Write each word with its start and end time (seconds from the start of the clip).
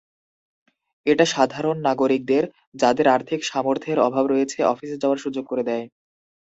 এটা 1.05 1.25
সাধারণ 1.27 1.77
নাগরিকদের, 1.81 2.43
যাদের 2.75 3.07
আর্থিক 3.07 3.39
সামর্থের 3.43 3.97
অভাব 3.99 4.25
রয়েছে, 4.25 4.59
অফিসে 4.63 4.97
যাওয়ার 4.97 5.19
সুযোগ 5.19 5.43
করে 5.47 5.63
দেয়। 5.63 5.85